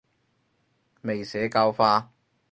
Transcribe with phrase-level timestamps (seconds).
[1.03, 2.11] 未社教化